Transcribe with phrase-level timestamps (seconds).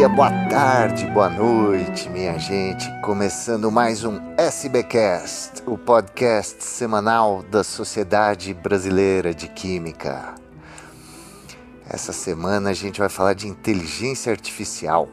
[0.00, 2.90] dia, boa tarde, boa noite, minha gente.
[3.02, 10.34] Começando mais um SBcast, o podcast semanal da Sociedade Brasileira de Química.
[11.86, 15.06] Essa semana a gente vai falar de inteligência artificial,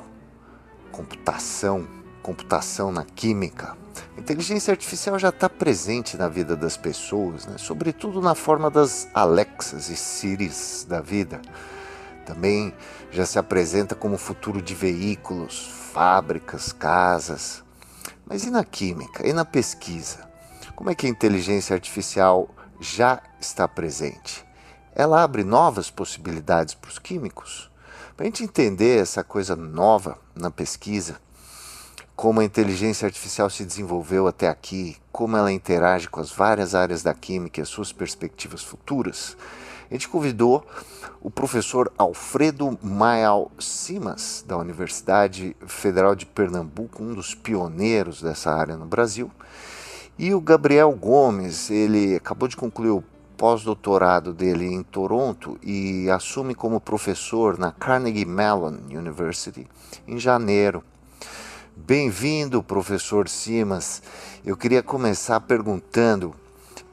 [0.90, 1.86] computação,
[2.24, 3.76] computação na química.
[4.18, 7.56] Inteligência artificial já está presente na vida das pessoas, né?
[7.58, 11.42] sobretudo na forma das Alexas e Siris da vida.
[12.28, 12.74] Também
[13.10, 17.64] já se apresenta como futuro de veículos, fábricas, casas.
[18.26, 19.26] Mas e na química?
[19.26, 20.30] E na pesquisa?
[20.76, 22.50] Como é que a inteligência artificial
[22.82, 24.46] já está presente?
[24.94, 27.72] Ela abre novas possibilidades para os químicos?
[28.18, 31.22] Para a gente entender essa coisa nova na pesquisa,
[32.14, 37.02] como a inteligência artificial se desenvolveu até aqui, como ela interage com as várias áreas
[37.02, 39.38] da química e as suas perspectivas futuras,
[39.90, 40.66] a gente convidou
[41.22, 48.76] o professor Alfredo Maial Simas, da Universidade Federal de Pernambuco, um dos pioneiros dessa área
[48.76, 49.32] no Brasil,
[50.20, 53.04] e o Gabriel Gomes, ele acabou de concluir o
[53.38, 59.68] pós-doutorado dele em Toronto e assume como professor na Carnegie Mellon University
[60.08, 60.84] em janeiro.
[61.76, 64.02] Bem-vindo, professor Simas.
[64.44, 66.34] Eu queria começar perguntando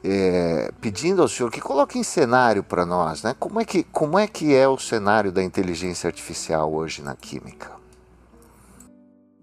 [0.07, 3.35] é, pedindo ao senhor que coloque em cenário para nós, né?
[3.39, 7.71] Como é, que, como é que é o cenário da inteligência artificial hoje na química?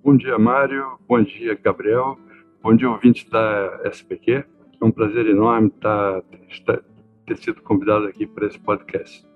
[0.05, 0.99] Bom dia, Mário.
[1.09, 2.17] Bom dia, Gabriel.
[2.63, 4.45] Bom dia, ouvinte da SPQ.
[4.81, 6.81] É um prazer enorme estar, estar
[7.27, 9.27] ter sido convidado aqui para esse podcast.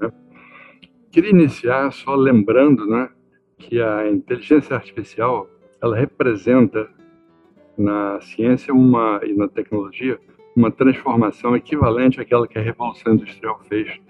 [0.00, 0.10] Né?
[1.10, 3.10] Queria iniciar só lembrando, né,
[3.58, 5.48] que a inteligência artificial
[5.80, 6.88] ela representa
[7.76, 10.18] na ciência uma e na tecnologia
[10.58, 14.00] uma transformação equivalente àquela que a Revolução Industrial fez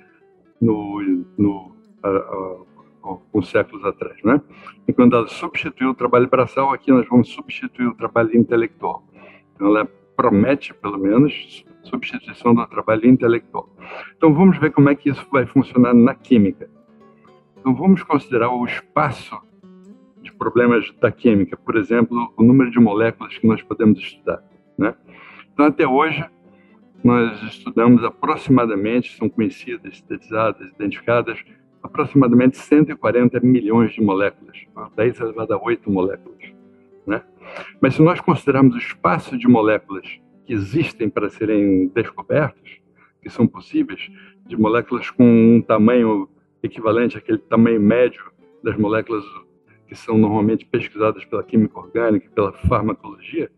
[0.58, 2.56] no, no, a, a,
[3.02, 4.16] alguns séculos atrás.
[4.24, 4.40] Né?
[4.86, 9.04] E quando ela substituiu o trabalho braçal, aqui nós vamos substituir o trabalho intelectual.
[9.54, 9.84] Então, ela
[10.16, 13.68] promete, pelo menos, substituição do trabalho intelectual.
[14.16, 16.70] Então, vamos ver como é que isso vai funcionar na química.
[17.58, 19.38] Então, vamos considerar o espaço
[20.22, 24.42] de problemas da química, por exemplo, o número de moléculas que nós podemos estudar.
[24.78, 24.94] Né?
[25.58, 26.24] Então, até hoje,
[27.02, 31.38] nós estudamos aproximadamente, são conhecidas, sintetizadas, identificadas,
[31.82, 34.58] aproximadamente 140 milhões de moléculas,
[34.96, 36.38] 10 elevado a 8 moléculas.
[37.06, 37.22] Né?
[37.80, 42.78] Mas se nós considerarmos o espaço de moléculas que existem para serem descobertos,
[43.22, 44.10] que são possíveis,
[44.46, 46.28] de moléculas com um tamanho
[46.62, 48.24] equivalente àquele tamanho médio
[48.62, 49.24] das moléculas
[49.86, 53.50] que são normalmente pesquisadas pela química orgânica pela farmacologia,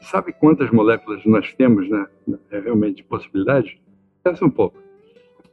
[0.00, 2.06] Sabe quantas moléculas nós temos, né?
[2.50, 3.80] É realmente de possibilidade?
[4.22, 4.78] Pensa um pouco.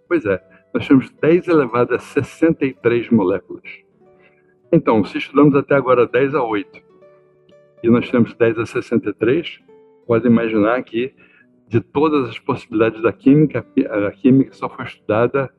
[0.07, 0.41] Pois é,
[0.73, 3.63] nós temos 10 elevado a 63 moléculas.
[4.71, 6.83] Então, se estudamos até agora 10 a 8
[7.83, 9.61] e nós temos 10 a 63,
[10.05, 11.13] pode imaginar que
[11.67, 15.51] de todas as possibilidades da química, a química só foi estudada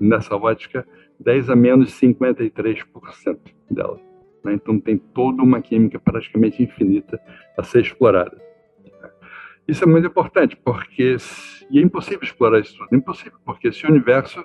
[0.00, 0.86] nessa ótica
[1.20, 3.38] 10 a menos 53%
[3.70, 4.00] dela.
[4.44, 4.54] Né?
[4.54, 7.20] Então, tem toda uma química praticamente infinita
[7.56, 8.40] a ser explorada.
[9.66, 11.16] Isso é muito importante, porque.
[11.70, 12.88] E é impossível explorar isso tudo.
[12.92, 14.44] É impossível, porque se o universo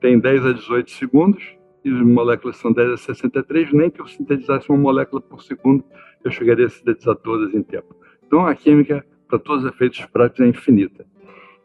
[0.00, 1.42] tem 10 a 18 segundos
[1.84, 5.84] e as moléculas são 10 a 63, nem que eu sintetizasse uma molécula por segundo,
[6.24, 7.96] eu chegaria a sintetizar todas em tempo.
[8.26, 11.06] Então, a química, para todos os efeitos práticos, é infinita.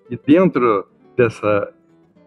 [0.10, 1.74] E dentro dessa,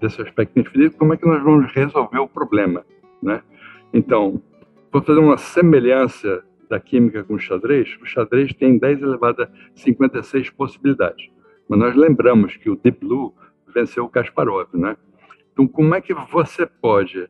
[0.00, 2.84] desse aspecto infinito, como é que nós vamos resolver o problema?
[3.22, 3.42] Né?
[3.94, 4.42] Então,
[4.96, 7.98] Vou fazer uma semelhança da química com o xadrez.
[8.00, 11.28] O xadrez tem 10 elevado a 56 possibilidades.
[11.68, 13.34] Mas nós lembramos que o Deep Blue
[13.74, 14.96] venceu o Kasparov, né?
[15.52, 17.28] Então, como é que você pode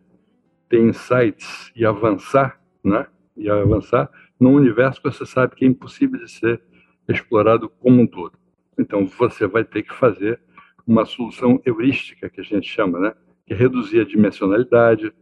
[0.68, 3.08] ter insights e avançar, né?
[3.36, 6.62] E avançar num universo que você sabe que é impossível de ser
[7.08, 8.38] explorado como um todo.
[8.78, 10.38] Então, você vai ter que fazer
[10.86, 13.12] uma solução heurística, que a gente chama, né?
[13.44, 15.12] Que é reduzir a dimensionalidade,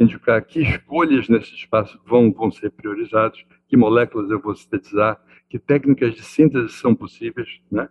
[0.00, 5.58] indicar que escolhas nesse espaço vão, vão ser priorizadas, que moléculas eu vou sintetizar, que
[5.58, 7.88] técnicas de síntese são possíveis, né?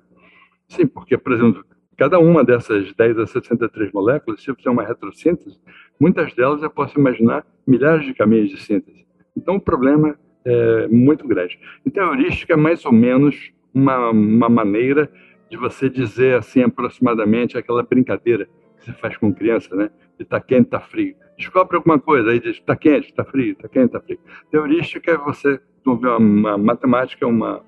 [0.67, 1.63] Sim, porque, por exemplo,
[1.97, 5.59] cada uma dessas 10 a 63 moléculas, se eu fizer uma retrossíntese,
[5.99, 9.05] muitas delas eu posso imaginar milhares de caminhos de síntese.
[9.35, 11.59] Então, o problema é muito grande.
[11.85, 15.11] Então, a heurística é mais ou menos uma, uma maneira
[15.49, 18.47] de você dizer, assim, aproximadamente aquela brincadeira
[18.79, 19.89] que você faz com criança, né?
[20.17, 23.69] De tá quente, tá frio descobre alguma coisa, aí diz, está quente, está frio, está
[23.69, 24.19] quente, está frio.
[24.51, 27.63] Teorística é você desenvolver uma, uma matemática, uma,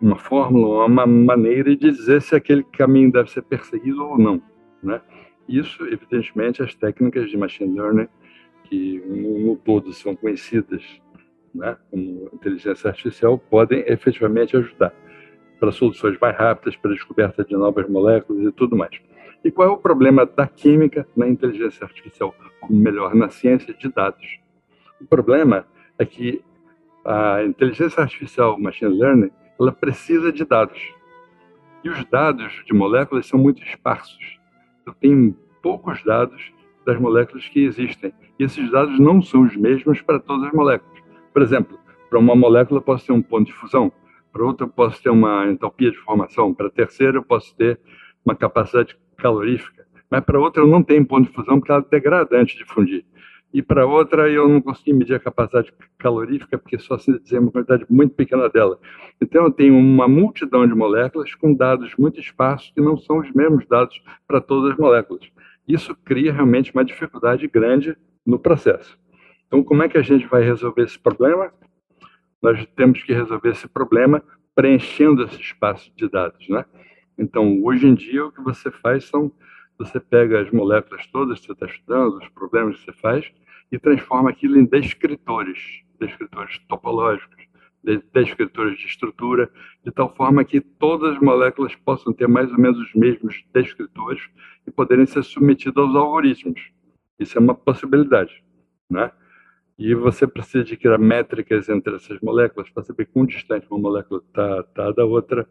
[0.00, 4.42] uma fórmula, uma maneira de dizer se aquele caminho deve ser perseguido ou não.
[4.82, 5.00] Né?
[5.48, 8.08] Isso, evidentemente, as técnicas de machine learning
[8.64, 10.82] que no, todo são conhecidas
[11.52, 14.94] né, como inteligência artificial, podem efetivamente ajudar
[15.58, 18.92] para soluções mais rápidas, para descoberta de novas moléculas e tudo mais.
[19.44, 23.88] E qual é o problema da química na inteligência artificial, ou melhor, na ciência de
[23.88, 24.38] dados?
[25.00, 25.66] O problema
[25.98, 26.44] é que
[27.04, 30.80] a inteligência artificial, machine learning, ela precisa de dados.
[31.82, 34.38] E os dados de moléculas são muito esparsos.
[34.84, 36.52] Eu tenho poucos dados
[36.84, 38.12] das moléculas que existem.
[38.38, 41.02] E esses dados não são os mesmos para todas as moléculas.
[41.32, 41.78] Por exemplo,
[42.10, 43.90] para uma molécula posso ter um ponto de fusão,
[44.32, 47.80] para outra posso ter uma entalpia de formação, para a terceira eu posso ter
[48.24, 51.90] uma capacidade calorífica, mas para outra eu não tenho ponto de fusão porque ela é
[51.90, 53.04] degradante de fundir.
[53.52, 57.50] E para outra eu não consegui medir a capacidade calorífica porque só se dizer uma
[57.50, 58.78] quantidade muito pequena dela.
[59.20, 63.30] Então eu tenho uma multidão de moléculas com dados muito esparsos que não são os
[63.32, 65.28] mesmos dados para todas as moléculas.
[65.66, 67.96] Isso cria realmente uma dificuldade grande
[68.26, 68.98] no processo.
[69.46, 71.52] Então, como é que a gente vai resolver esse problema?
[72.40, 74.22] Nós temos que resolver esse problema
[74.54, 76.64] preenchendo esse espaço de dados, né?
[77.20, 79.30] Então, hoje em dia, o que você faz são
[79.78, 83.32] você pega as moléculas todas que você está estudando, os problemas que você faz,
[83.72, 87.46] e transforma aquilo em descritores, descritores topológicos,
[88.12, 89.50] descritores de estrutura,
[89.84, 94.22] de tal forma que todas as moléculas possam ter mais ou menos os mesmos descritores
[94.66, 96.60] e poderem ser submetidas aos algoritmos.
[97.18, 98.42] Isso é uma possibilidade,
[98.88, 99.10] né?
[99.78, 104.22] E você precisa de criar métricas entre essas moléculas para saber quão distante uma molécula
[104.26, 105.48] está tá da outra.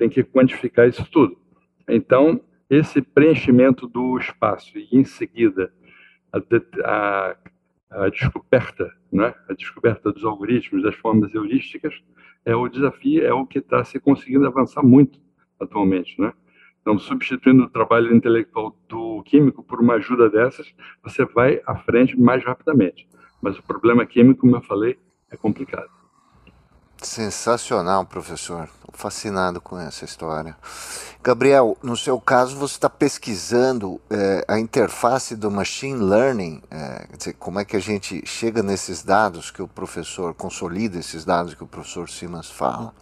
[0.00, 1.36] Tem que quantificar isso tudo.
[1.86, 5.70] Então, esse preenchimento do espaço e, em seguida,
[6.32, 6.40] a,
[6.82, 7.36] a,
[7.90, 9.34] a descoberta, né?
[9.46, 11.92] a descoberta dos algoritmos, das formas heurísticas,
[12.46, 15.20] é o desafio, é o que está se conseguindo avançar muito
[15.60, 16.32] atualmente, né?
[16.80, 22.18] Então, substituindo o trabalho intelectual do químico por uma ajuda dessas, você vai à frente
[22.18, 23.06] mais rapidamente.
[23.42, 24.98] Mas o problema químico, como eu falei,
[25.30, 25.99] é complicado.
[27.02, 28.68] Sensacional, professor.
[28.92, 30.56] Fascinado com essa história.
[31.22, 37.34] Gabriel, no seu caso, você está pesquisando é, a interface do machine learning, é, dizer,
[37.34, 41.64] como é que a gente chega nesses dados que o professor consolida, esses dados que
[41.64, 42.92] o professor Simas fala,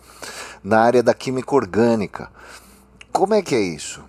[0.62, 2.30] na área da química orgânica.
[3.12, 4.04] Como é que é isso?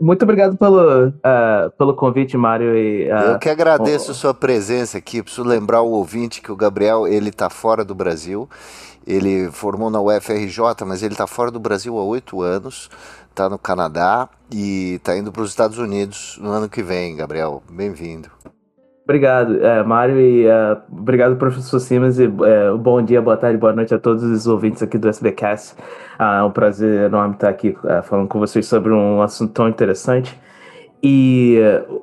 [0.00, 2.76] Muito obrigado pelo, uh, pelo convite, Mário.
[2.76, 5.22] E, uh, Eu que agradeço a sua presença aqui.
[5.22, 8.48] Preciso lembrar o ouvinte que o Gabriel ele está fora do Brasil.
[9.06, 12.90] Ele formou na UFRJ, mas ele está fora do Brasil há oito anos.
[13.30, 17.16] Está no Canadá e está indo para os Estados Unidos no ano que vem.
[17.16, 18.30] Gabriel, bem-vindo.
[19.06, 23.72] Obrigado, é, Mário, e uh, obrigado, professor Simas, e uh, bom dia, boa tarde, boa
[23.72, 25.76] noite a todos os ouvintes aqui do SBCast.
[26.18, 29.68] Uh, é um prazer enorme estar aqui uh, falando com vocês sobre um assunto tão
[29.68, 30.36] interessante.
[31.00, 31.56] E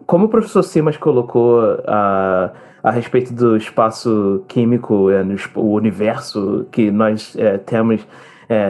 [0.07, 7.35] como o professor Simas colocou a respeito do espaço químico, no, o universo que nós
[7.65, 8.07] temos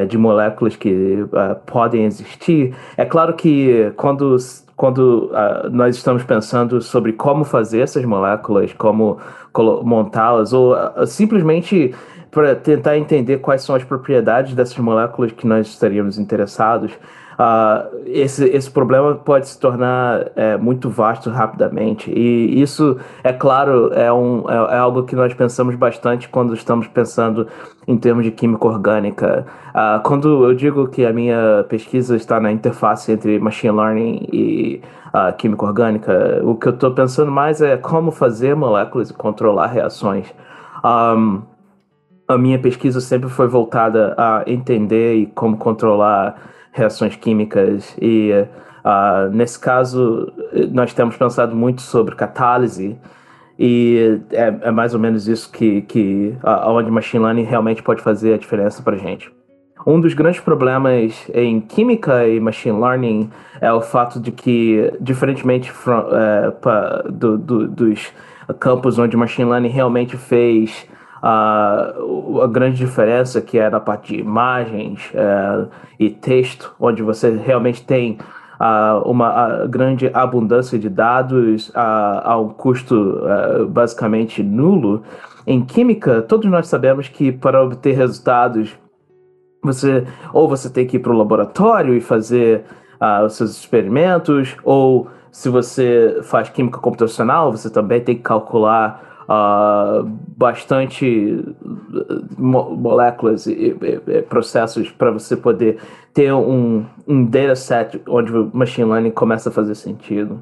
[0.07, 1.23] de moléculas que
[1.67, 4.35] podem existir, é claro que quando
[4.75, 9.19] quando uh, nós estamos pensando sobre como fazer essas moléculas, como
[9.83, 11.93] montá-las, ou uh, simplesmente
[12.31, 16.91] para tentar entender quais são as propriedades dessas moléculas que nós estaríamos interessados,
[17.39, 22.11] uh, esse, esse problema pode se tornar é, muito vasto rapidamente.
[22.11, 26.87] E isso, é claro, é, um, é, é, algo que nós pensamos bastante quando estamos
[26.87, 27.47] pensando
[27.87, 29.45] em termos de química orgânica.
[29.69, 34.81] Uh, quando eu digo que a minha pesquisa está na interface entre machine learning e
[35.13, 39.67] uh, química orgânica, o que eu estou pensando mais é como fazer moléculas e controlar
[39.67, 40.27] reações.
[40.83, 41.41] Um,
[42.27, 46.35] a minha pesquisa sempre foi voltada a entender e como controlar
[46.73, 48.31] reações químicas e
[48.83, 50.33] uh, nesse caso
[50.71, 52.97] nós temos pensado muito sobre catálise
[53.57, 58.01] e é, é mais ou menos isso que, que uh, onde machine learning realmente pode
[58.01, 59.31] fazer a diferença para gente.
[59.85, 65.71] Um dos grandes problemas em química e machine learning é o fato de que, diferentemente
[65.71, 68.11] from, uh, do, do, dos
[68.59, 70.87] campos onde machine learning realmente fez
[71.23, 77.29] Uh, a grande diferença que é na parte de imagens uh, e texto, onde você
[77.29, 78.17] realmente tem
[78.59, 83.21] uh, uma grande abundância de dados a um custo
[83.69, 85.03] basicamente nulo.
[85.47, 88.77] Em química, todos nós sabemos que para obter resultados,
[89.63, 92.65] você ou você tem que ir para o laboratório e fazer
[93.25, 100.03] os seus experimentos, ou se você faz química computacional, você também tem que calcular uh,
[100.37, 101.43] bastante
[102.37, 105.77] mo moléculas e, e, e processos para você poder
[106.13, 110.41] ter um, um dataset onde o machine learning começa a fazer sentido.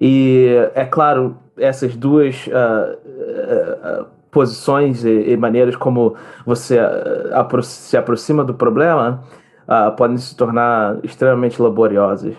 [0.00, 6.14] E é claro, essas duas uh, uh, posições e, e, maneiras como
[6.46, 6.78] você
[7.32, 9.24] apro se aproxima do problema
[9.98, 12.34] podem se tornar extremamente laboriosas.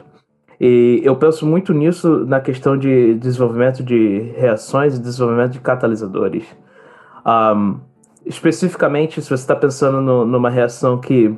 [0.59, 6.45] E eu penso muito nisso na questão de desenvolvimento de reações e desenvolvimento de catalisadores.
[7.25, 7.79] Um,
[8.25, 11.33] especificamente, se você está pensando no, numa reação que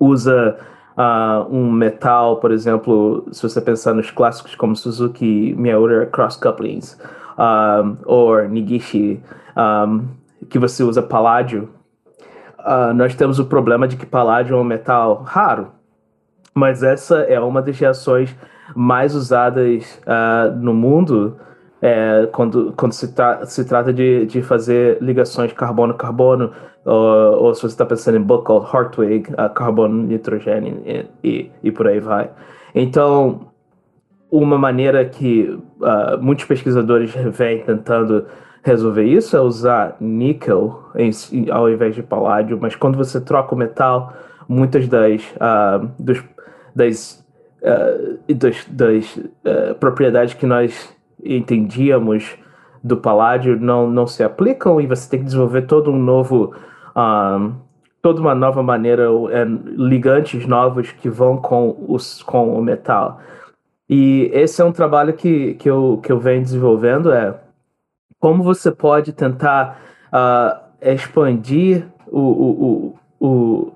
[0.00, 0.56] usa
[0.96, 6.98] uh, um metal, por exemplo, se você pensar nos clássicos como Suzuki Miura Cross Couplings,
[7.38, 9.22] um, ou Nigishi,
[9.56, 10.06] um,
[10.48, 11.68] que você usa paládio,
[12.58, 15.68] uh, nós temos o problema de que paládio é um metal raro.
[16.54, 18.34] Mas essa é uma das reações
[18.74, 21.36] mais usadas uh, no mundo
[21.84, 26.50] é, quando, quando se, tra se trata de, de fazer ligações carbono-carbono,
[26.82, 31.70] ou, ou, se você está pensando em Buckle, Hartwig, uh, carbono, nitrogênio e, e, e,
[31.70, 32.30] por aí vai.
[32.74, 33.48] Então,
[34.30, 38.24] uma maneira que uh, muitos pesquisadores vêm tentando
[38.62, 41.10] resolver isso é usar níquel em,
[41.50, 44.14] ao invés de paládio, mas quando você troca o metal,
[44.48, 46.24] muitas das, uh, dos,
[46.74, 47.24] das,
[47.62, 52.36] uh, das, das uh, propriedades que nós entendíamos
[52.82, 56.54] do paládio não, não se aplicam e você tem que desenvolver todo um novo
[56.94, 57.54] um,
[58.02, 63.20] toda uma nova maneira é, ligantes novos que vão com os com o metal.
[63.88, 67.34] E esse é um trabalho que, que, eu, que eu venho desenvolvendo é
[68.18, 73.72] como você pode tentar uh, expandir o, o, o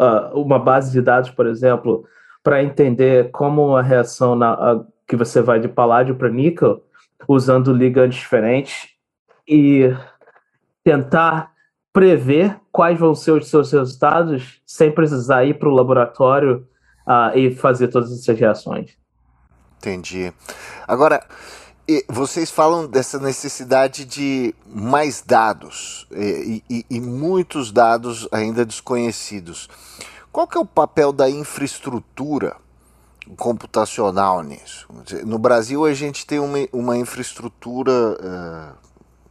[0.00, 2.04] uh, uma base de dados por exemplo
[2.42, 6.82] para entender como uma reação na, que você vai de paládio para níquel
[7.28, 8.88] usando ligantes diferentes
[9.48, 9.94] e
[10.84, 11.52] tentar
[11.92, 16.66] prever quais vão ser os seus resultados sem precisar ir para o laboratório
[17.06, 18.96] uh, e fazer todas essas reações.
[19.78, 20.32] Entendi.
[20.86, 21.24] Agora,
[22.08, 29.68] vocês falam dessa necessidade de mais dados e, e, e, muitos dados ainda desconhecidos.
[30.32, 32.56] Qual que é o papel da infraestrutura
[33.34, 34.86] computacional nisso.
[35.24, 38.76] No Brasil, a gente tem uma, uma infraestrutura uh,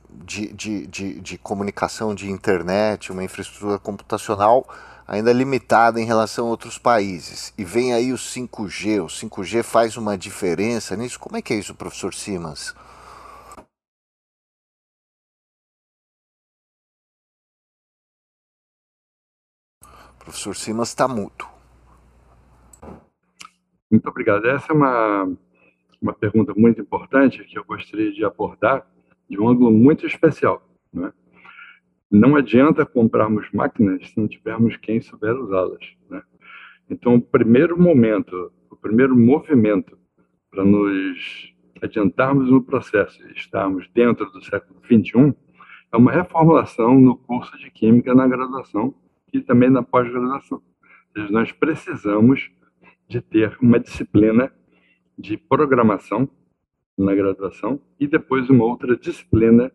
[0.09, 4.67] de, de, de, de, comunicação de internet, uma infraestrutura computacional
[5.07, 7.53] ainda limitada em relação a outros países.
[7.57, 9.03] E vem aí o 5G.
[9.03, 11.19] O 5G faz uma diferença nisso?
[11.19, 12.75] Como é que é isso, professor Simas?
[20.19, 21.45] Professor Simas está mudo.
[23.91, 24.47] Muito obrigado.
[24.47, 25.31] Essa é uma,
[26.01, 28.88] uma pergunta muito importante que eu gostaria de abordar
[29.29, 30.67] de um ângulo muito especial.
[30.91, 31.13] Né?
[32.12, 35.95] Não adianta comprarmos máquinas se não tivermos quem souber usá-las.
[36.09, 36.21] Né?
[36.89, 39.97] Então, o primeiro momento, o primeiro movimento
[40.51, 45.35] para nos adiantarmos no processo e estarmos dentro do século XXI
[45.91, 48.93] é uma reformulação no curso de Química na graduação
[49.33, 50.62] e também na pós-graduação.
[51.29, 52.51] Nós precisamos
[53.07, 54.51] de ter uma disciplina
[55.17, 56.29] de programação
[56.97, 59.71] na graduação e depois uma outra disciplina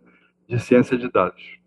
[0.49, 1.60] de ciência de dados.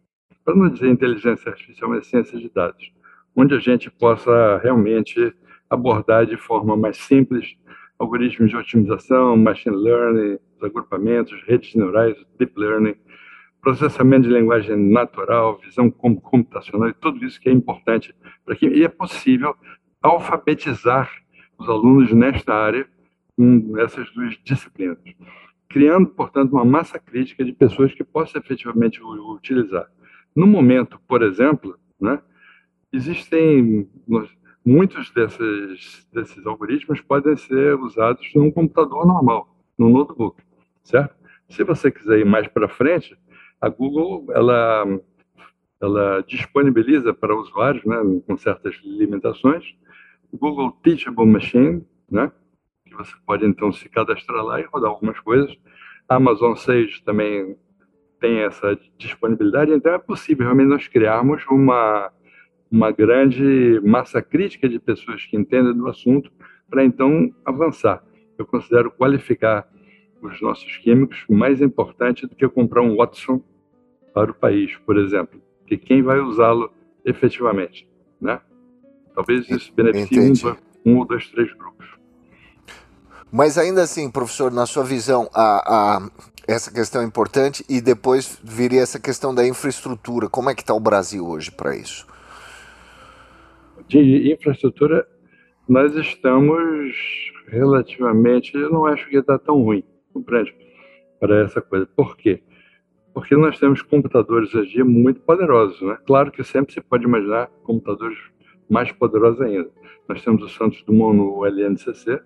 [0.43, 2.91] Para não dizer inteligência artificial, mas ciência de dados,
[3.35, 5.33] onde a gente possa realmente
[5.69, 7.55] abordar de forma mais simples
[7.97, 12.95] algoritmos de otimização, machine learning, os agrupamentos, redes neurais, deep learning,
[13.61, 18.13] processamento de linguagem natural, visão computacional e tudo isso que é importante
[18.45, 19.55] para que e é possível
[20.01, 21.09] alfabetizar
[21.57, 22.85] os alunos nesta área
[23.37, 24.97] com essas duas disciplinas,
[25.69, 29.87] criando, portanto, uma massa crítica de pessoas que possam efetivamente utilizar.
[30.35, 32.21] No momento, por exemplo, né,
[32.91, 33.87] existem
[34.65, 40.41] muitos desses, desses algoritmos podem ser usados num computador normal, num notebook,
[40.83, 41.15] certo?
[41.49, 43.17] Se você quiser ir mais para frente,
[43.59, 44.85] a Google ela
[45.81, 49.75] ela disponibiliza para usuários, né, com certas limitações,
[50.31, 52.31] Google Teachable Machine, né?
[52.85, 55.55] que você pode então se cadastrar lá e rodar algumas coisas.
[56.07, 57.57] A Amazon Sage também
[58.23, 62.09] tem essa disponibilidade, então é possível realmente nós criarmos uma,
[62.71, 66.31] uma grande massa crítica de pessoas que entendem do assunto
[66.69, 68.01] para então avançar.
[68.37, 69.67] Eu considero qualificar
[70.21, 73.43] os nossos químicos mais importante do que comprar um Watson
[74.13, 76.71] para o país, por exemplo, que quem vai usá-lo
[77.03, 77.85] efetivamente,
[78.21, 78.39] né?
[79.13, 80.17] Talvez isso beneficie
[80.85, 81.85] um, um, ou dois, três grupos.
[83.33, 86.09] Mas ainda assim, professor, na sua visão, a, a,
[86.47, 90.29] essa questão é importante e depois viria essa questão da infraestrutura.
[90.29, 92.05] Como é que está o Brasil hoje para isso?
[93.87, 95.07] De infraestrutura,
[95.67, 96.95] nós estamos
[97.47, 99.83] relativamente, eu não acho que está tão ruim.
[100.13, 100.55] compreende?
[101.19, 101.87] Para essa coisa.
[101.87, 102.43] Por quê?
[103.15, 105.97] Porque nós temos computadores hoje muito poderosos, né?
[106.05, 108.19] Claro que sempre se pode imaginar computadores
[108.69, 109.71] mais poderosos ainda.
[110.07, 112.21] Nós temos o Santos Dumont no LNCC,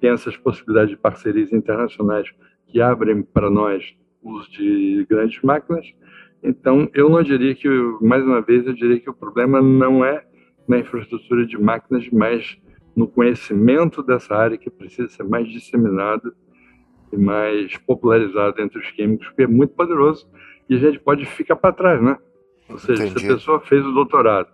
[0.00, 2.28] tem essas possibilidades de parcerias internacionais
[2.66, 5.86] que abrem para nós o uso de grandes máquinas.
[6.42, 7.68] Então, eu não diria que,
[8.00, 10.24] mais uma vez, eu diria que o problema não é
[10.66, 12.58] na infraestrutura de máquinas, mas
[12.96, 16.32] no conhecimento dessa área que precisa ser mais disseminado
[17.12, 20.28] e mais popularizado entre os químicos, porque é muito poderoso
[20.68, 22.16] e a gente pode ficar para trás, né?
[22.68, 23.20] Ou seja, Entendi.
[23.20, 24.48] se a pessoa fez o doutorado,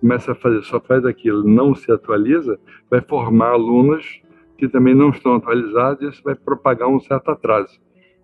[0.00, 2.58] começa a fazer, só faz aquilo, não se atualiza,
[2.90, 4.20] vai formar alunos
[4.60, 7.80] que também não estão atualizados e isso vai propagar um certo atraso.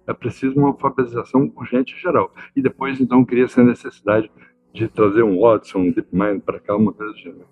[0.07, 2.31] É preciso uma alfabetização urgente e geral.
[2.55, 4.31] E depois, então, cria-se a necessidade
[4.73, 7.47] de trazer um Watson, um DeepMind para cá, uma coisa do gênero.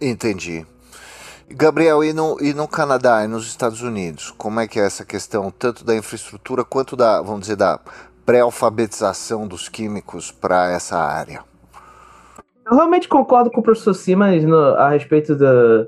[0.00, 0.66] Entendi.
[1.48, 5.04] Gabriel, e no, e no Canadá e nos Estados Unidos, como é que é essa
[5.04, 7.80] questão, tanto da infraestrutura quanto da, vamos dizer, da
[8.26, 11.44] pré-alfabetização dos químicos para essa área?
[12.68, 15.86] Eu realmente concordo com o professor Simas no, a respeito da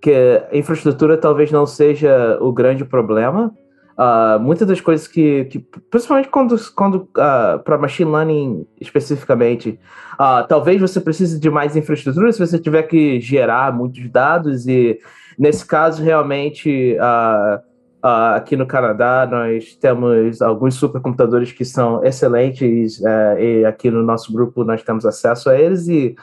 [0.00, 3.52] que a infraestrutura talvez não seja o grande problema,
[3.98, 9.70] Uh, muitas das coisas que, que principalmente quando, quando uh, ah, para machine learning especificamente,
[10.14, 15.00] uh, talvez você precise de mais infraestrutura se você tiver que gerar muitos dados e
[15.36, 16.96] nesse caso realmente
[18.36, 24.32] aqui no Canadá nós temos alguns supercomputadores que são excelentes uh, e aqui no nosso
[24.32, 26.14] grupo nós temos acesso a eles e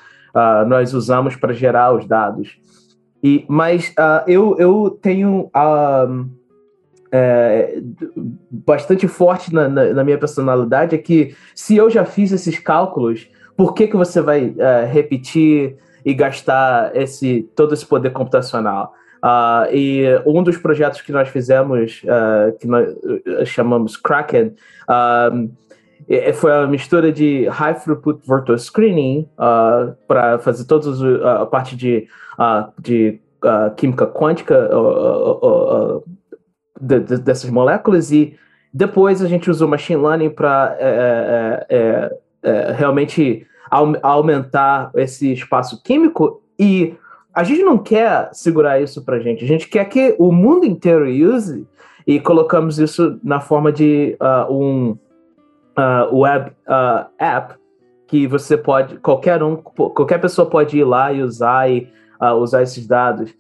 [0.65, 2.58] nós usamos para gerar os dados.
[3.25, 3.91] E mas
[4.27, 5.50] eu eu tenho
[7.12, 7.82] é,
[8.51, 13.27] bastante forte na, na, na, minha personalidade é que se eu já fiz esses cálculos,
[13.58, 18.94] por que, que você vai é, repetir e gastar esse todo esse poder computacional?
[19.24, 24.53] Uh, e um dos projetos que nós fizemos, uh, que nós uh, chamamos Kraken,
[26.33, 29.27] foi a mistura de High Throughput Virtual Screening
[30.07, 32.07] para fazer toda a parte de,
[32.79, 33.20] de
[33.75, 34.70] química quântica,
[36.79, 38.37] de, de, dessas moléculas e
[38.74, 43.48] depois a gente usou machine learning para é é, é, é, realmente
[44.01, 46.94] aumentar esse espaço químico e
[47.33, 51.05] a gente não quer segurar isso para gente, a gente quer que o mundo inteiro
[51.09, 51.65] use
[52.05, 54.98] e colocamos isso na forma de uh, um
[55.77, 57.55] uh, web uh, app
[58.07, 61.90] que você pode, qualquer um, qualquer pessoa pode ir lá e usar e
[62.40, 63.33] usar esses dados.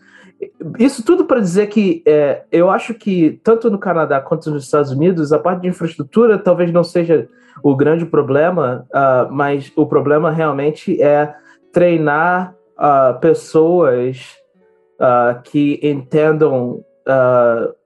[0.79, 4.91] Isso tudo para dizer que é, eu acho que tanto no Canadá quanto nos Estados
[4.91, 7.29] Unidos a parte de infraestrutura talvez não seja
[7.63, 11.33] o grande problema, uh, mas o problema realmente é
[11.71, 14.35] treinar uh, pessoas
[14.99, 16.83] uh, que entendam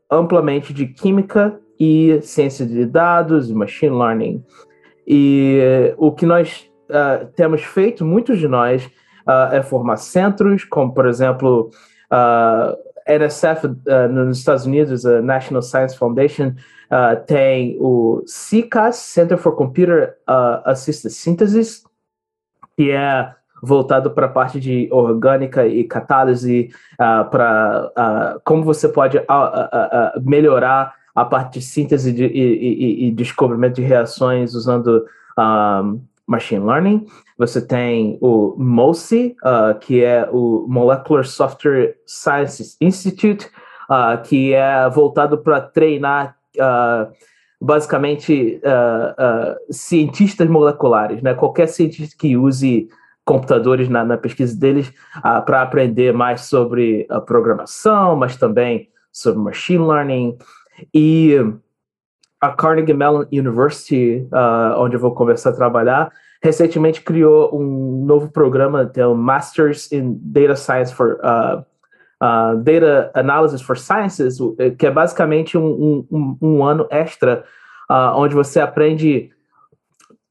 [0.09, 4.43] amplamente de química e ciência de dados, machine learning.
[5.07, 6.69] E o que nós
[7.35, 8.89] temos feito, muitos de nós,
[9.51, 11.71] é formar centros, como por exemplo
[12.11, 12.75] Uh,
[13.07, 16.49] NSF uh, nos Estados Unidos, a National Science Foundation,
[16.91, 21.83] uh, tem o CCAS, Center for Computer uh, Assisted Synthesis,
[22.75, 28.87] que é voltado para a parte de orgânica e catálise, uh, para uh, como você
[28.87, 29.19] pode
[30.23, 35.05] melhorar a parte de síntese de, e, e, e, descobrimento de reações usando
[35.37, 37.05] um, machine learning.
[37.37, 43.47] Você tem o MOSI, uh, que é o Molecular Software Sciences Institute,
[43.89, 47.11] uh, que é voltado para treinar uh,
[47.59, 48.61] basicamente
[49.69, 51.33] cientistas moleculares, né?
[51.33, 52.87] Qualquer cientista que use
[53.25, 54.93] computadores na, na pesquisa deles
[55.45, 60.37] para aprender mais sobre a programação, mas também sobre machine learning
[60.93, 61.35] e
[62.41, 66.11] a Carnegie Mellon University, uh, onde eu vou começar a trabalhar,
[66.41, 71.59] recentemente criou um novo programa, é o Masters in Data Science for uh,
[72.23, 74.37] uh, Data Analysis for Sciences,
[74.77, 77.43] que é basicamente um, um, um ano extra,
[78.15, 79.31] onde você aprende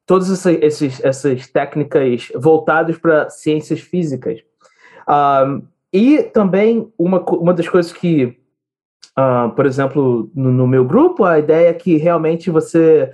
[0.06, 4.40] todas esses, essas técnicas voltadas para ciências físicas.
[5.06, 8.38] Um, e também uma, uma das coisas que
[9.18, 13.12] Uh, por exemplo, no, no, meu grupo, a ideia é que realmente você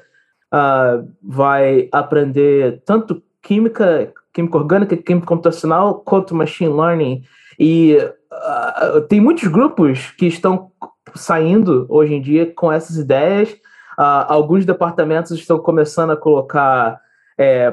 [0.52, 7.22] uh, vai aprender tanto química, química orgânica, química computacional, quanto machine learning.
[7.58, 10.70] E uh, tem muitos grupos que estão
[11.14, 13.56] saindo hoje em dia com essas ideias.
[13.96, 17.00] alguns departamentos estão começando a colocar
[17.38, 17.72] é,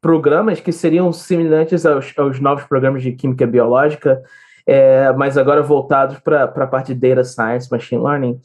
[0.00, 4.22] programas que seriam semelhantes aos, aos novos programas de química biológica
[4.68, 8.38] é, mas agora voltados para a parte de data science, machine learning.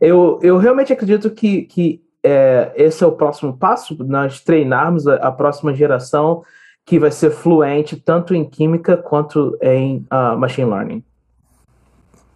[0.00, 5.14] eu, eu realmente acredito que, que é, esse é o próximo passo, nós treinarmos a,
[5.14, 6.42] a, próxima geração
[6.84, 11.04] que vai ser fluente tanto em química quanto em uh, machine learning.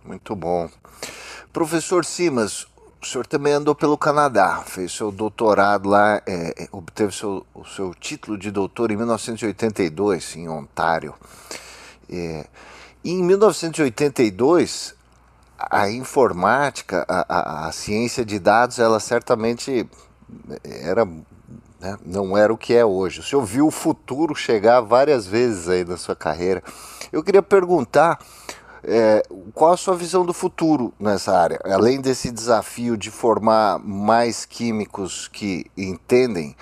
[0.05, 0.69] Muito bom.
[1.53, 2.69] Professor Simas,
[3.03, 7.65] o senhor também andou pelo Canadá, fez seu doutorado lá, é, é obteve seu, o
[7.65, 11.13] seu título de doutor em 1982, em Ontário.
[12.09, 12.47] É,
[13.05, 14.95] em 1982,
[15.59, 19.89] a informática, a, a, a, ciência de dados, ela certamente
[20.65, 23.21] era, né, não era o que é hoje.
[23.21, 26.63] O senhor viu o futuro chegar várias vezes aí na sua carreira.
[27.13, 28.19] Eu queria perguntar
[28.85, 29.23] é,
[29.55, 31.61] qual a sua visão do futuro nessa área?
[31.65, 36.57] Além desse desafio de formar mais químicos que entendem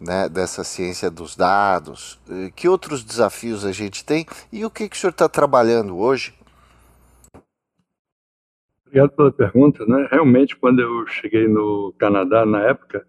[0.00, 2.20] né, dessa ciência dos dados,
[2.54, 6.34] que outros desafios a gente tem e o que, que o senhor está trabalhando hoje?
[8.86, 9.84] Obrigado pela pergunta.
[9.84, 10.08] Né?
[10.10, 13.06] Realmente, quando eu cheguei no Canadá, na época,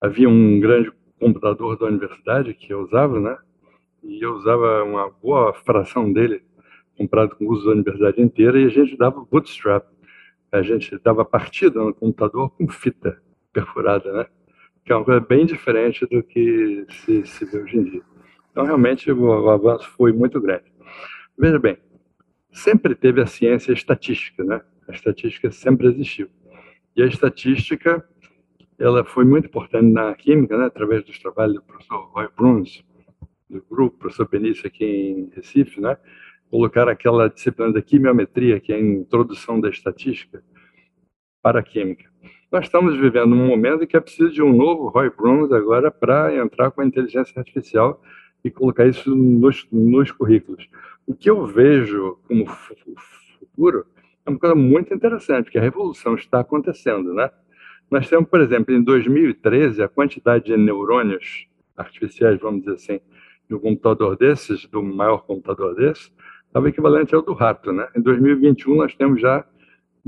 [0.00, 3.36] havia um grande computador da universidade que eu usava, né?
[4.02, 6.42] E eu usava uma boa fração dele
[6.96, 9.86] comprado com uso da universidade inteira, e a gente dava bootstrap.
[10.50, 13.20] A gente dava partida no computador com fita
[13.52, 14.26] perfurada, né?
[14.88, 18.02] Que é uma coisa bem diferente do que se, se vê hoje em dia.
[18.50, 20.64] Então, realmente, o, avanço foi muito grande.
[21.36, 21.76] Veja bem,
[22.50, 24.62] sempre teve a ciência estatística, né?
[24.88, 26.30] A estatística sempre existiu.
[26.96, 28.02] E a estatística,
[28.78, 30.64] ela foi muito importante na química, né?
[30.64, 32.82] Através dos trabalhos do professor Roy Bruns,
[33.50, 35.98] do grupo, professor Benício aqui em Recife, né?
[36.50, 40.42] colocar aquela disciplina da quimiometria, que é a introdução da estatística,
[41.42, 42.08] para a química.
[42.50, 45.90] Nós estamos vivendo um momento em que é preciso de um novo Roy Bruns agora
[45.90, 48.02] para entrar com a inteligência artificial
[48.42, 50.66] e colocar isso nos, nos currículos.
[51.06, 53.84] O que eu vejo como futuro
[54.24, 57.30] é uma coisa muito interessante, que a revolução está acontecendo, né?
[57.90, 63.00] Nós temos, por exemplo, em 2013, a quantidade de neurônios artificiais, vamos dizer assim,
[63.46, 66.10] no computador desses, do maior computador desse,
[66.46, 67.72] estava equivalente ao do rato.
[67.72, 67.86] Né?
[67.94, 69.44] Em 2021, nós temos já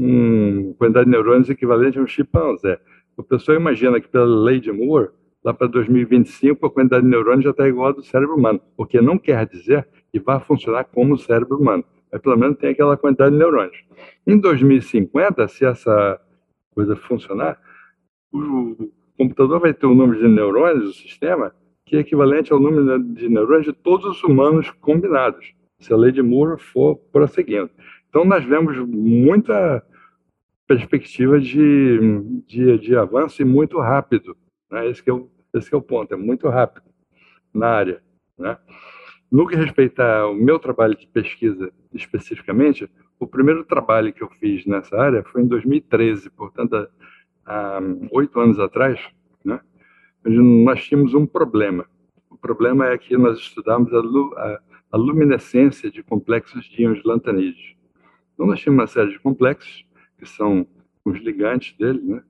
[0.00, 2.80] uma quantidade de neurônios equivalente a um chimpanzé.
[3.16, 5.10] O pessoal imagina que, pela lei de Moore,
[5.44, 8.86] lá para 2025, a quantidade de neurônios já está igual à do cérebro humano, o
[8.86, 12.70] que não quer dizer que vai funcionar como o cérebro humano, mas pelo menos tem
[12.70, 13.84] aquela quantidade de neurônios.
[14.26, 16.20] Em 2050, se essa
[16.74, 17.58] coisa funcionar,
[18.32, 21.52] o computador vai ter o número de neurônios do sistema
[21.84, 26.12] que é equivalente ao número de neurônios de todos os humanos combinados se a lei
[26.12, 27.70] de Moore for prosseguindo.
[28.08, 29.82] Então, nós vemos muita
[30.70, 34.36] perspectiva de, de, de avanço e muito rápido.
[34.70, 34.88] Né?
[34.88, 36.86] Esse, é o, esse é o ponto, é muito rápido
[37.52, 38.02] na área.
[38.38, 38.56] Né?
[39.30, 44.64] No que respeita ao meu trabalho de pesquisa especificamente, o primeiro trabalho que eu fiz
[44.64, 46.88] nessa área foi em 2013, portanto,
[47.44, 47.80] há
[48.12, 49.00] oito anos atrás,
[49.44, 49.60] né?
[50.24, 51.84] nós tínhamos um problema.
[52.30, 57.76] O problema é que nós estudamos a, a a luminescência de complexos de íons lantanídeos.
[58.34, 59.84] Então, nós tínhamos uma série de complexos,
[60.20, 60.66] que são
[61.04, 62.22] os ligantes dele, né?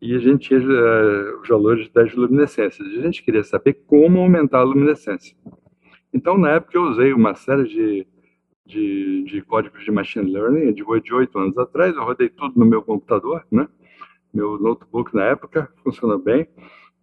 [0.00, 2.86] e a gente tinha uh, os valores das luminescências.
[2.86, 5.36] A gente queria saber como aumentar a luminescência.
[6.12, 8.06] Então, na época, eu usei uma série de,
[8.66, 12.82] de, de códigos de machine learning, de oito anos atrás, eu rodei tudo no meu
[12.82, 13.68] computador, né?
[14.34, 16.48] Meu notebook, na época, funcionou bem.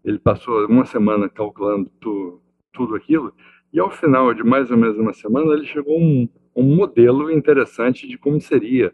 [0.04, 2.42] Ele passou uma semana calculando tu,
[2.74, 3.34] tudo aquilo,
[3.72, 7.32] e ao final de mais ou menos uma semana, ele chegou a um, um modelo
[7.32, 8.94] interessante de como seria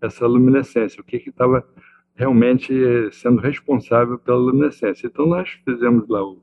[0.00, 1.66] essa luminescência, o que estava
[2.14, 2.72] realmente
[3.12, 5.06] sendo responsável pela luminescência.
[5.06, 6.42] Então, nós fizemos lá o,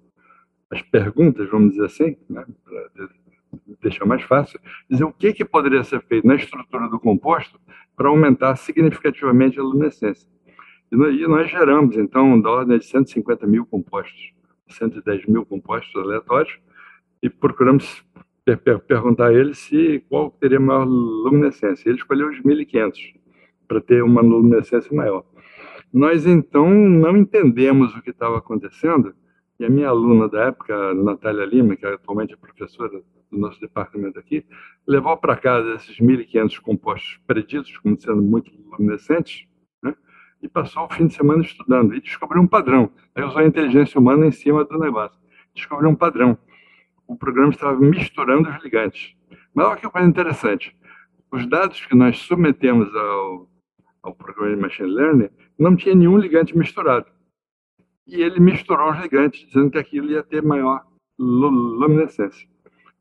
[0.72, 3.10] as perguntas, vamos dizer assim, né, para
[3.82, 7.60] deixar mais fácil, dizer o que, que poderia ser feito na estrutura do composto
[7.96, 10.30] para aumentar significativamente a luminescência.
[10.91, 14.34] E nós geramos, então, da ordem de 150 mil compostos,
[14.70, 16.58] 110 mil compostos aleatórios,
[17.22, 18.04] e procuramos
[18.46, 21.89] per per perguntar a ele se qual teria maior luminescência.
[21.89, 23.16] Ele escolheu os 1500
[23.67, 25.23] para ter uma luminescência maior.
[25.91, 29.13] Nós então não entendemos o que estava acontecendo
[29.60, 33.01] e a minha aluna da época, Natália Lima, que atualmente é professora
[33.32, 34.45] do nosso departamento aqui,
[34.88, 39.47] levou para casa esses 1.500 compostos preditos como sendo muito luminescentes
[39.82, 39.95] né?
[40.41, 42.91] e passou o fim de semana estudando e descobriu um padrão.
[43.15, 45.17] Aí usou a inteligência humana em cima do negócio.
[45.56, 46.38] Descobriu um padrão
[47.08, 49.15] o programa estava misturando os ligantes.
[49.53, 50.75] Mas olha que coisa interessante.
[51.32, 53.49] Os dados que nós submetemos ao,
[54.08, 57.08] ao programa de Machine Learning não tinha nenhum ligante misturado.
[58.08, 60.86] E ele misturou os ligantes, dizendo que aquilo ia ter maior
[61.20, 62.48] luminescência.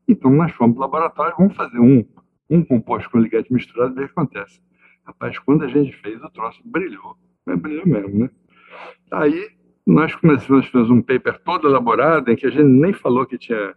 [0.07, 2.05] Então, nós fomos para o laboratório, vamos fazer um,
[2.49, 4.61] um composto com ligante misturado e ver o que acontece.
[5.05, 7.15] Rapaz, quando a gente fez, o troço brilhou.
[7.45, 8.29] Mas brilhou mesmo, né?
[9.11, 9.49] Aí
[9.85, 13.73] nós começamos, fizemos um paper todo elaborado, em que a gente nem falou que tinha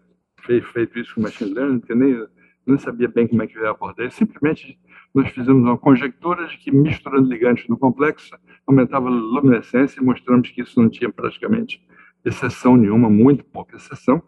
[0.73, 2.27] feito isso com machine learning, porque nem,
[2.67, 4.11] nem sabia bem como é que ia abordar.
[4.11, 4.79] Simplesmente
[5.15, 10.51] nós fizemos uma conjectura de que misturando ligantes no complexo aumentava a luminescência e mostramos
[10.51, 11.83] que isso não tinha praticamente
[12.25, 14.23] exceção nenhuma, muito pouca exceção.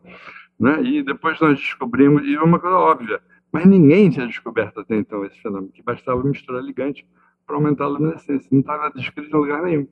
[0.59, 0.83] Né?
[0.83, 3.21] E depois nós descobrimos, e é uma coisa óbvia,
[3.53, 7.07] mas ninguém tinha descoberto até então esse fenômeno, que bastava misturar ligante
[7.47, 8.49] para aumentar a luminescência.
[8.51, 9.87] Não estava descrito em lugar nenhum.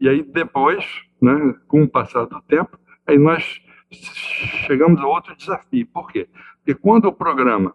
[0.00, 0.84] E aí depois,
[1.20, 3.60] né, com o passar do tempo, aí nós
[4.66, 5.86] chegamos a outro desafio.
[5.86, 6.28] Por quê?
[6.64, 7.74] Porque quando o programa,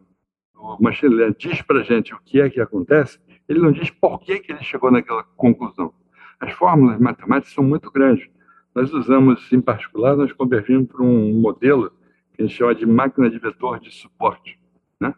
[0.55, 3.91] o machine learning, diz para a gente o que é que acontece, ele não diz
[3.91, 5.93] por que, que ele chegou naquela conclusão.
[6.39, 8.27] As fórmulas matemáticas são muito grandes.
[8.73, 11.91] Nós usamos, em particular, nós convergimos para um modelo
[12.33, 14.59] que a gente chama de máquina de vetor de suporte.
[14.99, 15.13] Né?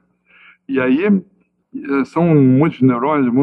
[0.68, 3.34] E aí eh, são muitos neurônios,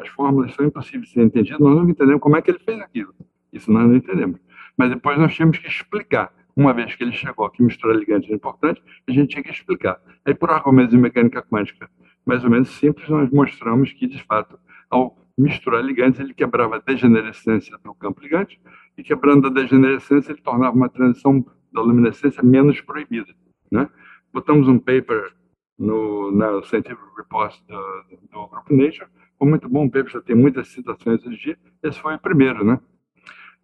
[0.00, 2.80] as fórmulas são impossíveis de ser entendidas, nós não entendemos como é que ele fez
[2.80, 3.14] aquilo.
[3.52, 4.40] Isso nós não entendemos.
[4.76, 6.32] Mas depois nós tínhamos que explicar.
[6.54, 10.00] Uma vez que ele chegou que misturar ligantes é importante, a gente tinha que explicar.
[10.24, 11.88] Aí, por argumentos de mecânica quântica
[12.24, 16.78] mais ou menos simples, nós mostramos que, de fato, ao misturar ligantes, ele quebrava a
[16.78, 18.60] degenerescência do campo ligante,
[18.96, 23.34] e quebrando a degenerescência, ele tornava uma transição da luminescência menos proibida.
[23.70, 23.88] Né?
[24.32, 25.32] Botamos um paper
[25.78, 30.36] no, na Scientific Report do, do grupo Nature, foi muito bom, o paper já tem
[30.36, 32.78] muitas citações hoje dia, esse foi o primeiro, né?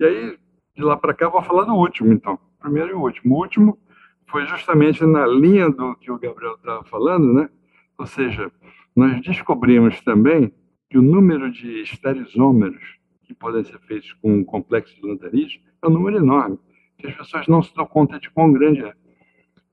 [0.01, 0.38] E aí,
[0.74, 2.38] de lá para cá, vou falar do último, então.
[2.61, 3.35] Primeiro e o último.
[3.35, 3.79] O último
[4.27, 7.49] foi justamente na linha do que o Gabriel estava falando, né?
[7.97, 8.51] Ou seja,
[8.94, 10.53] nós descobrimos também
[10.90, 15.87] que o número de esterizômeros que podem ser feitos com um complexo de lanterite é
[15.87, 16.59] um número enorme,
[16.97, 18.94] que as pessoas não se dão conta de quão grande é.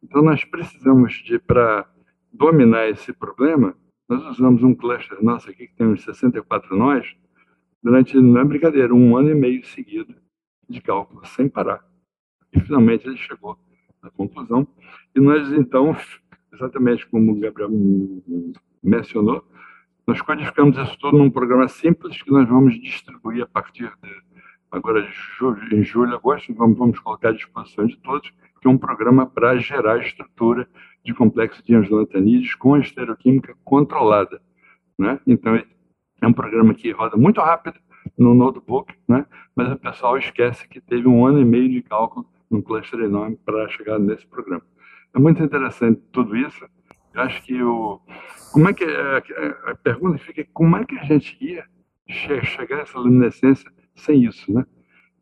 [0.03, 1.89] Então, nós precisamos de, para
[2.31, 3.75] dominar esse problema,
[4.07, 7.15] nós usamos um cluster nosso aqui, que tem uns 64 nós,
[7.81, 10.13] durante, não é brincadeira, um ano e meio seguido
[10.69, 11.83] de cálculo, sem parar.
[12.55, 13.57] E, finalmente, ele chegou
[14.01, 14.67] à conclusão.
[15.15, 15.95] E nós, então,
[16.53, 17.69] exatamente como o Gabriel
[18.83, 19.45] mencionou,
[20.07, 24.25] nós codificamos isso tudo num programa simples que nós vamos distribuir a partir de
[24.71, 25.07] agora
[25.71, 28.29] em julho, agosto, vamos, vamos colocar à disposição de todos,
[28.61, 30.67] que é um programa para gerar estrutura
[31.03, 34.41] de complexo de angiolantanides com estereoquímica controlada.
[34.97, 35.19] Né?
[35.25, 35.55] Então,
[36.21, 37.79] é um programa que roda muito rápido
[38.17, 39.25] no notebook, né?
[39.55, 43.37] mas o pessoal esquece que teve um ano e meio de cálculo num cluster enorme
[43.45, 44.63] para chegar nesse programa.
[45.13, 46.65] É muito interessante tudo isso.
[47.13, 47.99] Eu acho que o
[48.51, 51.65] como é que a, a pergunta fica como é que a gente ia
[52.07, 54.65] chegar a essa luminescência sem isso, né?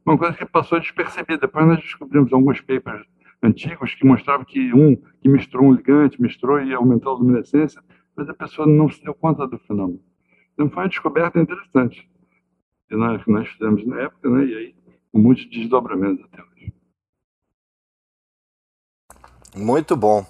[0.05, 1.39] Uma coisa que passou despercebida.
[1.39, 3.05] Depois nós descobrimos alguns papers
[3.41, 7.81] antigos que mostravam que um que misturou um ligante, misturou e aumentou a luminescência,
[8.15, 10.01] mas a pessoa não se deu conta do fenômeno.
[10.53, 12.09] Então foi uma descoberta interessante
[12.87, 14.45] que nós, nós fizemos na época, né?
[14.45, 14.75] E aí
[15.11, 16.52] com muitos desdobramentos até hoje.
[19.55, 20.25] Muito bom.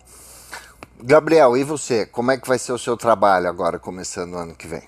[1.01, 2.05] Gabriel, e você?
[2.05, 4.83] Como é que vai ser o seu trabalho agora, começando o ano que vem?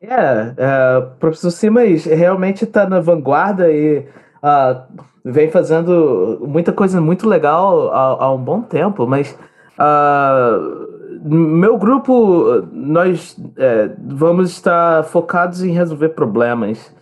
[0.00, 4.82] É, é o professor Simas realmente está na vanguarda e uh,
[5.24, 9.36] vem fazendo muita coisa muito legal há, há um bom tempo, mas
[9.78, 10.86] uh,
[11.28, 16.94] meu grupo, nós é, vamos estar focados em resolver problemas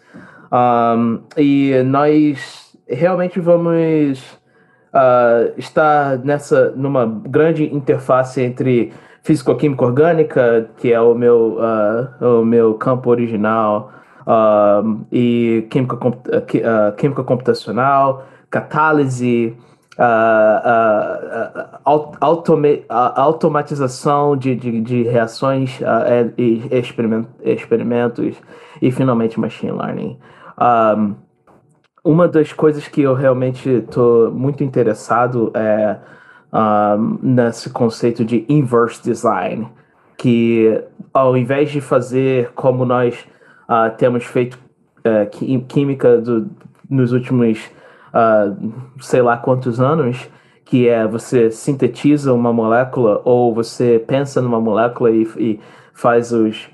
[0.50, 4.38] um, e nós realmente vamos
[4.94, 8.92] uh, está nessa numa grande interface entre
[9.24, 13.90] físico-química orgânica, que é o meu, uh, o meu campo original,
[14.26, 19.56] uh, e química, uh, química computacional, catálise,
[22.20, 25.80] automa automatização de, de, de reações
[26.36, 26.68] e
[27.44, 28.36] experimentos,
[28.82, 30.18] e finalmente machine learning.
[30.60, 31.14] Um,
[32.04, 35.96] uma das coisas que eu realmente estou muito interessado é
[37.20, 39.68] nesse conceito de inverse design,
[40.16, 40.80] que
[41.12, 43.26] ao invés de fazer como nós
[43.68, 44.56] uh, temos feito
[45.00, 46.48] uh, química do,
[46.88, 47.58] nos últimos
[48.10, 50.28] uh, sei lá quantos anos,
[50.64, 55.60] que é você sintetiza uma molécula ou você pensa numa molécula e, e
[55.92, 56.68] faz os,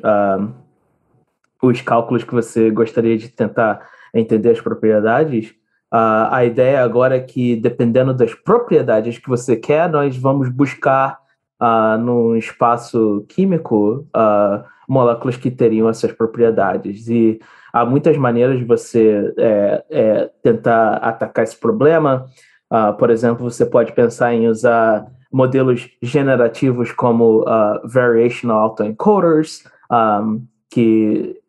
[1.60, 3.80] os cálculos que você gostaria de tentar
[4.14, 5.50] entender as propriedades,
[5.92, 11.18] uh, a ideia agora é que, dependendo das propriedades que você quer, nós vamos buscar
[11.60, 17.08] uh, no espaço químico uh, moléculas que teriam essas propriedades.
[17.08, 17.38] E
[17.72, 22.26] há muitas maneiras de você é, é, tentar atacar esse problema.
[22.72, 30.44] Uh, por exemplo, você pode pensar em usar modelos generativos como uh, variational autoencoders, um,
[30.68, 31.39] que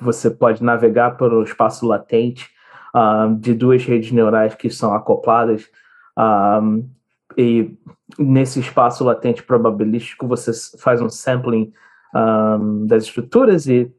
[0.00, 2.48] você pode navegar pelo espaço latente
[2.94, 5.68] uh, de duas redes neurais que são acopladas.
[6.16, 6.88] Um,
[7.36, 7.76] e
[8.18, 11.72] nesse espaço latente probabilístico você faz um sampling
[12.14, 13.92] um, das estruturas e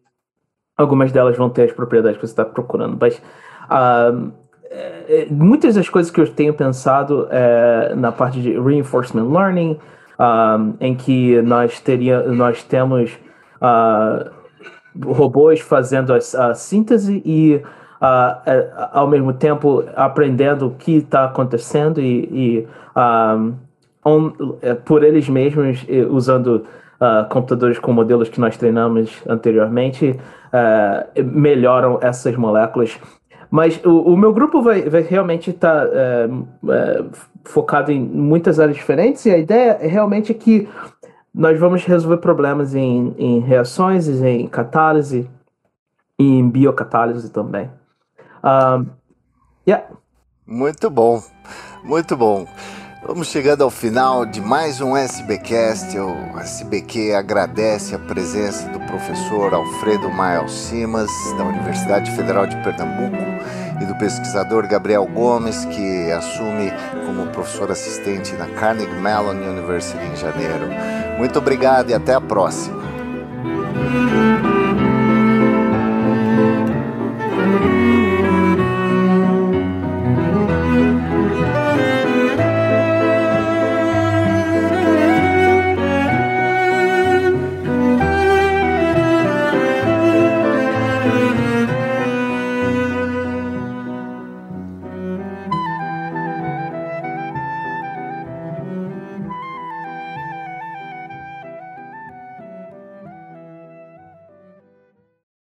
[0.78, 2.98] algumas delas vão ter as propriedades que você está procurando.
[3.00, 3.22] Mas
[3.70, 4.32] um,
[4.70, 9.80] é, muitas das coisas que eu tenho pensado é na parte de reinforcement learning,
[10.80, 13.12] em que nós teria, nós temos
[13.58, 14.32] uh,
[15.04, 22.02] robôs fazendo a, a síntese e uh, ao mesmo tempo aprendendo o que está acontecendo
[22.02, 22.68] e, e
[24.06, 24.32] on,
[24.62, 26.66] é, por eles mesmos usando
[27.00, 32.98] uh, computadores com modelos que nós treinamos anteriormente uh, melhoram essas moléculas.
[33.50, 35.94] Mas o, o meu grupo vai, vai realmente estar tá,
[37.44, 40.68] focado em muitas áreas diferentes e a ideia é realmente que
[41.36, 45.30] nós vamos resolver problemas em, em reações, em catálise
[46.18, 47.70] e em biocatálise também.
[48.42, 48.86] Um,
[49.68, 49.86] yeah.
[50.48, 51.22] Muito bom,
[51.84, 52.48] muito bom.
[53.06, 55.98] Vamos chegando ao final de mais um SBcast.
[56.00, 63.35] O SBQ agradece a presença do professor Alfredo Mael Simas, da Universidade Federal de Pernambuco,
[63.82, 66.72] e do pesquisador Gabriel Gomes, que assume
[67.06, 70.68] como professor assistente na Carnegie Mellon University em janeiro.
[71.18, 72.84] Muito obrigado e até a próxima.